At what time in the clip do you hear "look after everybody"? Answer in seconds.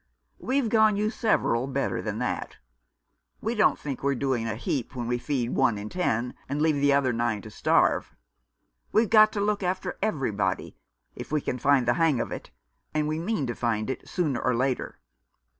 9.41-10.75